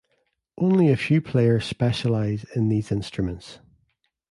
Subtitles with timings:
[0.57, 3.59] Only a few players specialize in these instruments.